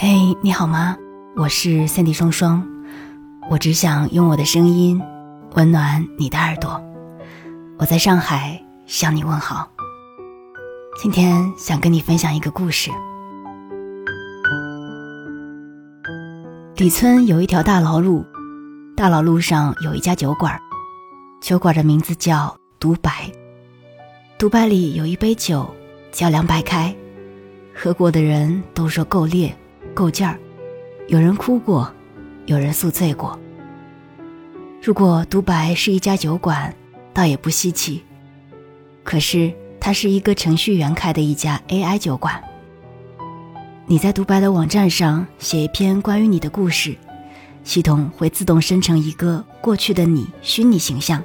[0.00, 0.96] 嘿，你好吗？
[1.34, 2.64] 我是三 D 双双，
[3.50, 5.02] 我只想用我的声音
[5.56, 6.80] 温暖你的耳朵。
[7.78, 9.68] 我在上海向你问好。
[11.02, 12.92] 今天想跟你分享一个故事。
[16.76, 18.24] 李村有一条大老路，
[18.96, 20.56] 大老路上有一家酒馆，
[21.40, 23.28] 酒馆的名字叫独白。
[24.38, 25.68] 独白里有一杯酒
[26.12, 26.94] 叫凉白开，
[27.74, 29.52] 喝过的人都说够烈。
[29.98, 30.38] 够劲儿，
[31.08, 31.92] 有人哭过，
[32.46, 33.36] 有人宿醉过。
[34.80, 36.72] 如果独白是一家酒馆，
[37.12, 38.04] 倒也不稀奇。
[39.02, 42.40] 可是它是一个程序员开的一家 AI 酒馆。
[43.86, 46.94] 你在独白的网站上写一篇关于你的故事，
[47.64, 51.20] 系统会自动生成一个过去的你虚拟形象。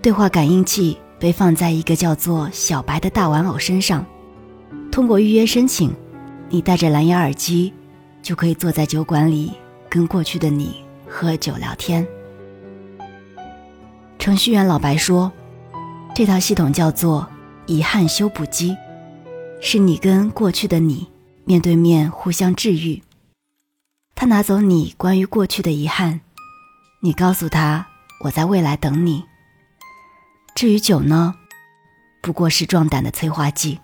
[0.00, 4.06] 对话感应器被放在一个叫做小白的大玩偶身上，
[4.92, 5.92] 通过预约申请。
[6.54, 7.72] 你戴着蓝牙耳机，
[8.22, 9.54] 就可以坐在酒馆里
[9.88, 12.06] 跟过去的你喝酒聊天。
[14.18, 15.32] 程序员老白说
[16.14, 17.26] ：“这套系统叫做
[17.64, 18.76] 遗憾修补机，
[19.62, 21.08] 是你跟过去的你
[21.46, 23.02] 面对面互相治愈。
[24.14, 26.20] 他拿走你关于过去的遗憾，
[27.00, 27.86] 你告诉他
[28.24, 29.24] 我在未来等你。
[30.54, 31.34] 至于酒呢，
[32.22, 33.80] 不过是壮胆的催化剂。”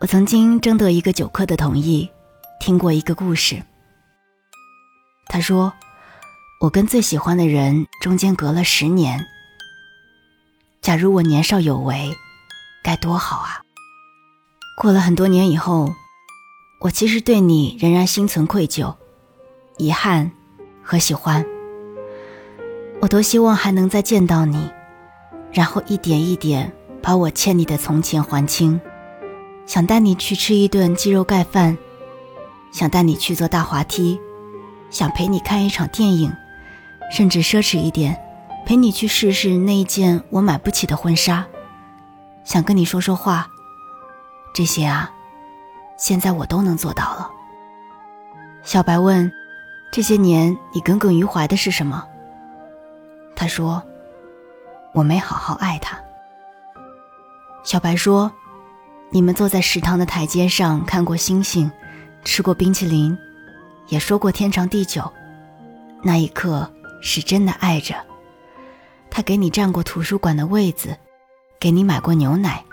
[0.00, 2.10] 我曾经征得一个酒客的同意，
[2.58, 3.62] 听过一个故事。
[5.26, 5.74] 他说
[6.62, 9.26] ：“我跟最喜欢的人中间隔了十年。
[10.80, 12.16] 假如我年少有为，
[12.82, 13.60] 该多好啊！
[14.78, 15.92] 过了很多年以后，
[16.80, 18.96] 我其实对你仍然心存愧疚、
[19.76, 20.32] 遗憾
[20.82, 21.44] 和喜欢。
[23.02, 24.70] 我多希望还能再见到你，
[25.52, 28.80] 然后一点一点把我欠你的从前还清。”
[29.70, 31.78] 想带你去吃一顿鸡肉盖饭，
[32.72, 34.20] 想带你去坐大滑梯，
[34.90, 36.32] 想陪你看一场电影，
[37.12, 38.20] 甚至奢侈一点，
[38.66, 41.46] 陪你去试试那一件我买不起的婚纱，
[42.42, 43.48] 想跟你说说话，
[44.52, 45.08] 这些啊，
[45.96, 47.30] 现在我都能做到了。
[48.64, 49.30] 小白问
[49.92, 52.04] ：“这些年你耿耿于怀的是什么？”
[53.36, 53.80] 他说
[54.92, 55.96] ：“我没好好爱他。”
[57.62, 58.28] 小白说。
[59.12, 61.68] 你们坐在食堂的台阶上看过星星，
[62.24, 63.16] 吃过冰淇淋，
[63.88, 65.02] 也说过天长地久。
[66.00, 66.72] 那一刻
[67.02, 67.94] 是真的爱着。
[69.10, 70.96] 他给你占过图书馆的位子，
[71.58, 72.64] 给你买过牛奶。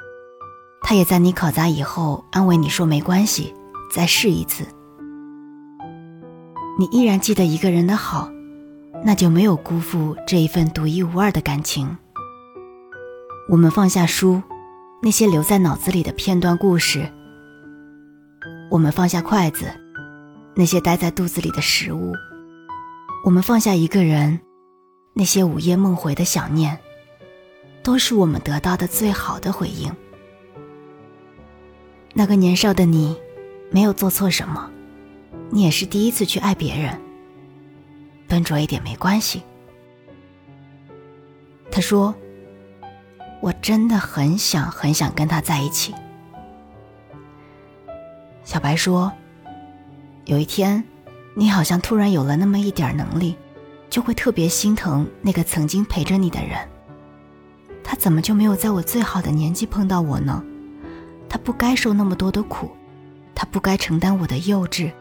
[0.83, 3.51] 他也在你考砸以后安慰你说没关系，
[3.91, 4.63] 再试一次。
[6.77, 8.29] 你依然记得一个人的好，
[9.03, 11.97] 那就没有辜负这一份独一无二的感情。
[13.49, 14.43] 我们放下书。
[14.99, 17.07] 那些留在脑子里的片段故事，
[18.71, 19.67] 我们放下筷子；
[20.55, 22.13] 那些待在肚子里的食物，
[23.23, 24.39] 我们放下一个人；
[25.13, 26.79] 那些午夜梦回的想念，
[27.83, 29.95] 都是我们得到的最好的回应。
[32.13, 33.15] 那个年少的你，
[33.69, 34.71] 没有做错什么，
[35.51, 36.99] 你也是第一次去爱别人，
[38.27, 39.43] 笨拙一点没关系。
[41.69, 42.13] 他说。
[43.47, 45.95] 我真的很想很想跟他在一起。
[48.43, 49.09] 小白说
[50.25, 50.83] ：“有一天，
[51.33, 53.37] 你好像突然有了那么一点能力，
[53.89, 56.59] 就会特别心疼那个曾经陪着你的人。
[57.85, 60.43] 他怎么就没有在我最好的年纪碰到我呢？
[61.29, 62.69] 他不该受那么多的苦，
[63.33, 64.91] 他不该承担我的幼稚、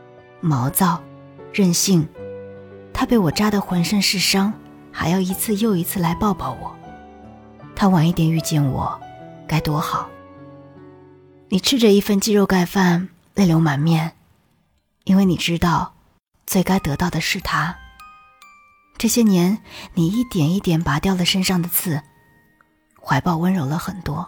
[0.41, 1.03] 毛躁、
[1.53, 2.07] 任性。
[2.93, 4.53] 他被我扎得浑身是伤，
[4.93, 6.73] 还要一次又一次来抱抱我。”
[7.77, 8.99] 他晚一点遇见我，
[9.47, 10.09] 该多好。
[11.51, 14.17] 你吃着一份鸡肉盖饭，泪流满面，
[15.05, 15.95] 因为你知道，
[16.47, 17.77] 最该得到的是他。
[18.97, 19.59] 这些年，
[19.93, 22.03] 你一点一点拔掉了身上的刺，
[22.99, 24.27] 怀抱温柔了很多。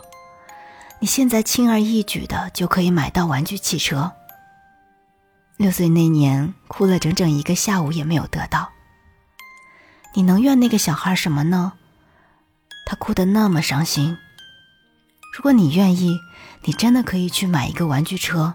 [1.00, 4.12] 你现在轻而易举的就可以买到玩具汽车。
[5.56, 8.68] 六岁那年，哭了整整一个下午也没有得到。
[10.14, 11.72] 你能怨那个小孩什么呢？
[12.90, 14.16] 他哭得那么伤心。
[15.36, 16.18] 如果你愿意，
[16.62, 18.54] 你真的可以去买一个玩具车。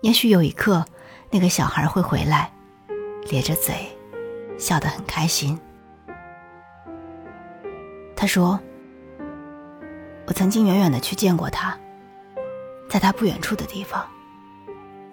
[0.00, 0.86] 也许有一刻，
[1.30, 2.50] 那个小孩会回来，
[3.28, 3.94] 咧着嘴，
[4.58, 5.60] 笑得很开心。
[8.16, 8.58] 他说
[10.26, 11.78] ：“我曾经远远的去见过他，
[12.88, 14.06] 在他不远处的地方，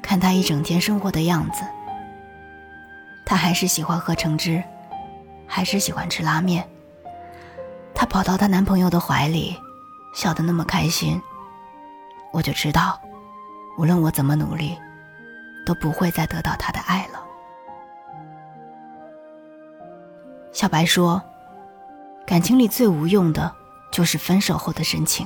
[0.01, 1.65] 看他一整天生活的样子。
[3.25, 4.63] 他还是喜欢喝橙汁，
[5.45, 6.65] 还是喜欢吃拉面。”
[8.04, 9.56] 她跑到她男朋友的怀里，
[10.14, 11.22] 笑得那么开心，
[12.34, 13.00] 我就知道，
[13.78, 14.78] 无论我怎么努力，
[15.66, 17.24] 都不会再得到他的爱了。
[20.52, 21.24] 小白说
[22.28, 23.56] ：“感情里最无用的，
[23.90, 25.26] 就是分手后的深情。”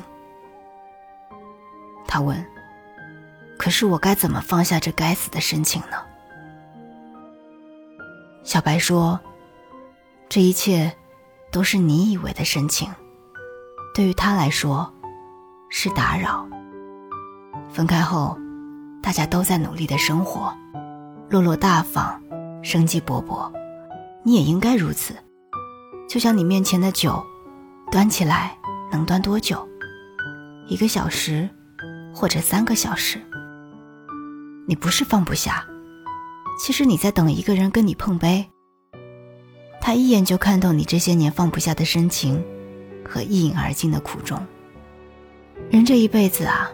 [2.08, 2.46] 他问
[3.58, 5.98] ：“可是我该怎么放下这该死的深情呢？”
[8.46, 9.20] 小白说
[10.30, 10.96] ：“这一切，
[11.52, 12.90] 都是你以为的深情，
[13.94, 14.92] 对于他来说，
[15.70, 16.48] 是打扰。
[17.70, 18.38] 分开后，
[19.02, 20.54] 大家都在努力的生活，
[21.30, 22.20] 落落大方，
[22.64, 23.52] 生机勃勃。”
[24.24, 25.16] 你也应该如此，
[26.10, 27.24] 就像你面前的酒，
[27.90, 28.58] 端起来
[28.92, 29.66] 能端多久？
[30.68, 31.50] 一个小时，
[32.14, 33.22] 或者三个小时。
[34.68, 35.66] 你不是放不下，
[36.60, 38.46] 其实你在等一个人跟你碰杯。
[39.88, 42.44] 他一眼就看透你这些年放不下的深情，
[43.08, 44.38] 和一饮而尽的苦衷。
[45.72, 46.70] 人这一辈子啊，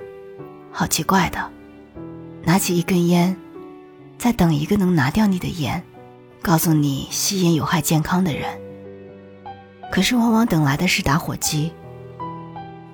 [0.72, 1.52] 好奇怪的，
[2.42, 3.38] 拿起一根烟，
[4.18, 5.84] 在等一个能拿掉你的烟。
[6.42, 8.60] 告诉你吸烟有害健康的人，
[9.92, 11.72] 可是往往等来的是打火机。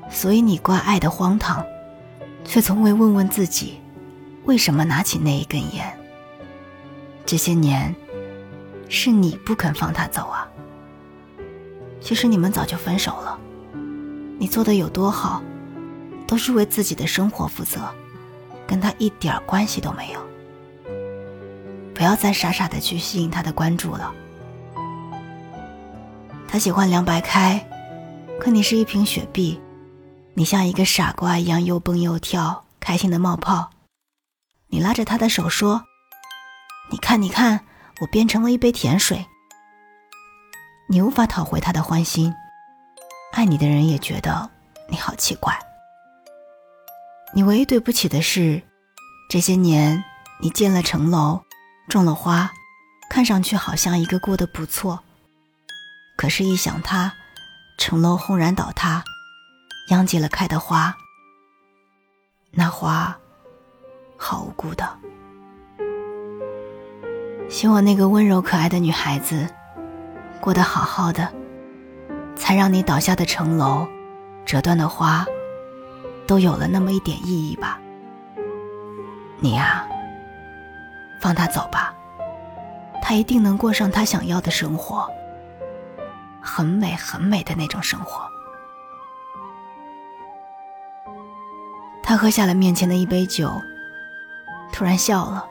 [0.09, 1.65] 所以你怪爱的荒唐，
[2.43, 3.75] 却从未问问自己，
[4.43, 5.97] 为什么拿起那一根烟。
[7.25, 7.95] 这些年，
[8.89, 10.47] 是你不肯放他走啊。
[12.01, 13.39] 其实你们早就分手了，
[14.37, 15.41] 你做的有多好，
[16.27, 17.81] 都是为自己的生活负责，
[18.65, 20.19] 跟他一点关系都没有。
[21.93, 24.13] 不要再傻傻的去吸引他的关注了。
[26.47, 27.63] 他喜欢凉白开，
[28.39, 29.59] 可你是一瓶雪碧，
[30.33, 33.69] 你像一个傻瓜一样又蹦又跳，开心的冒泡。
[34.69, 35.83] 你拉着他的手说
[36.89, 37.65] ：“你看，你看，
[38.01, 39.25] 我变成了一杯甜水。”
[40.87, 42.33] 你无法讨回他的欢心，
[43.31, 44.49] 爱你的人也觉得
[44.89, 45.57] 你好奇怪。
[47.33, 48.61] 你唯一对不起的是，
[49.29, 50.03] 这些年
[50.41, 51.41] 你建了城楼。
[51.87, 52.51] 种了花，
[53.09, 54.99] 看上去好像一个过得不错。
[56.15, 57.11] 可是，一想他，
[57.79, 59.03] 城楼轰然倒塌，
[59.89, 60.95] 殃及了开的花。
[62.51, 63.17] 那花，
[64.17, 64.99] 好无辜的。
[67.49, 69.47] 希望那个温柔可爱的女孩子，
[70.39, 71.27] 过得好好的，
[72.35, 73.87] 才让你倒下的城楼，
[74.45, 75.25] 折断的花，
[76.27, 77.79] 都有了那么一点意义吧。
[79.39, 79.85] 你呀。
[81.21, 81.93] 放他走吧，
[83.01, 85.05] 他一定能过上他想要的生活，
[86.41, 88.21] 很美很美的那种生活。
[92.01, 93.51] 他喝下了面前的一杯酒，
[94.71, 95.45] 突然笑了，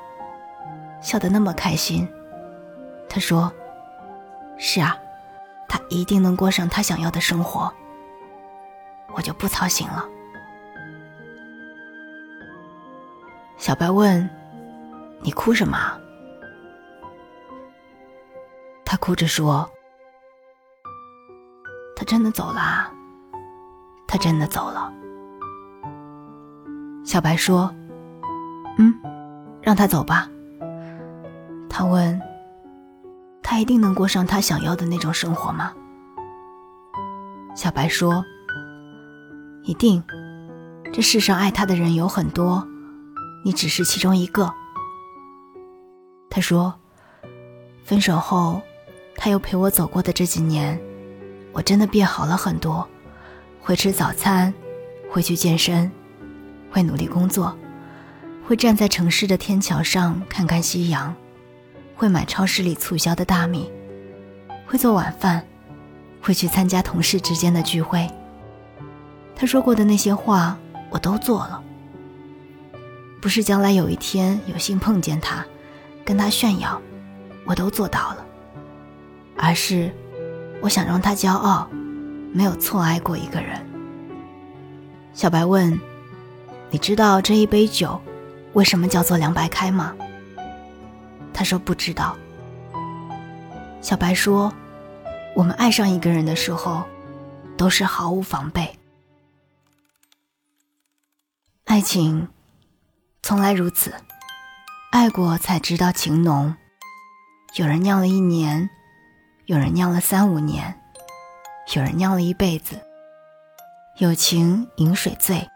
[1.09, 2.07] 笑得那么开心。
[3.09, 3.51] 他说
[4.61, 4.95] ：“是啊，
[5.67, 7.73] 他一定能过上他想要的生活，
[9.15, 10.07] 我就不操心了。”
[13.57, 14.29] 小白问。
[15.21, 15.77] 你哭什么？
[18.85, 19.69] 他哭着说
[21.97, 22.89] ：“他真的走了，
[24.07, 24.93] 他真的走了。”
[27.05, 27.75] 小白说
[28.79, 28.95] ：“嗯，
[29.61, 30.31] 让他走吧。”
[31.79, 32.21] 他问
[33.41, 35.73] ：“他一定能过上他想要的那种生活吗？”
[37.55, 38.25] 小白说
[39.63, 40.03] ：“一定。
[40.93, 42.67] 这世上爱他的人有很多，
[43.45, 44.53] 你只是其中一个。”
[46.29, 46.75] 他说
[47.87, 48.61] ：“分手后，
[49.17, 50.77] 他又陪我走过的这几年，
[51.53, 52.89] 我真的变好了很多。
[53.61, 54.53] 会吃早餐，
[55.13, 55.89] 会去健身，
[56.73, 57.57] 会努力工作，
[58.45, 61.15] 会站在城市的天桥上看看夕阳，
[61.99, 63.69] 会买超市里促销的大米，
[64.65, 65.45] 会做晚饭，
[66.23, 68.09] 会去参加同事之间的聚会。
[69.35, 70.57] 他说过的那些话，
[70.91, 71.61] 我都做了。
[73.21, 75.45] 不是将来有一天有幸碰见他。”
[76.07, 76.81] 跟他炫耀，
[77.45, 78.25] 我都做到了。
[79.37, 79.93] 而是，
[80.63, 81.69] 我想让他骄傲，
[82.33, 83.61] 没有错爱过一个人。
[85.13, 85.79] 小白问
[86.71, 88.01] ：“你知道这一杯酒，
[88.55, 89.95] 为什么叫做凉白开吗？”
[91.39, 92.19] 他说：“不知道。”
[93.81, 94.53] 小白说
[95.37, 96.85] ：“我们爱上一个人的时候，
[97.57, 98.77] 都是毫无防备。
[101.67, 102.27] 爱情，
[103.23, 103.95] 从来如此。”
[104.91, 106.57] 爱过才知道情浓，
[107.55, 108.69] 有人酿了一年，
[109.47, 110.81] 有人酿了三五年，
[111.77, 112.81] 有人酿了一辈子。
[113.99, 115.49] 友情饮水醉，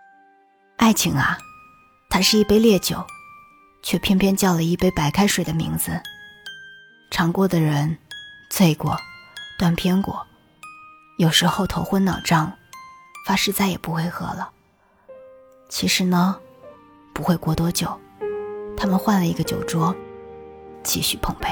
[0.76, 1.36] 爱情啊，
[2.08, 3.04] 它是一杯烈酒，
[3.82, 6.00] 却偏偏叫了一杯白开水的名字。
[7.10, 7.98] 尝过的人，
[8.50, 8.96] 醉过，
[9.58, 10.26] 断片过，
[11.18, 12.52] 有时候头昏脑胀，
[13.26, 14.50] 发誓再也不会喝了。
[15.68, 16.38] 其实呢，
[17.12, 18.00] 不会过多久，
[18.76, 19.94] 他们换了一个酒桌，
[20.82, 21.48] 继续碰杯。